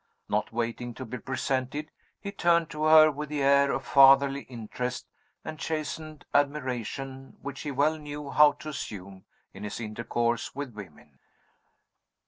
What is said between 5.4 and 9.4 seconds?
and chastened admiration which he well knew how to assume